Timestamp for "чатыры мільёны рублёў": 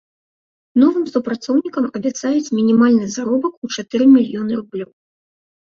3.77-4.91